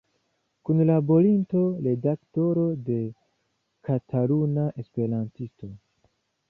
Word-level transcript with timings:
Kunlaborinto, 0.69 1.61
redaktoro 1.89 2.65
de 2.89 2.99
"Kataluna 3.91 4.69
Esperantisto". 4.85 5.75